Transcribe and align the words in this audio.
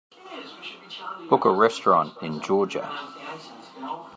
book 1.29 1.45
a 1.45 1.51
restaurant 1.53 2.11
in 2.23 2.41
Georgia 2.41 2.89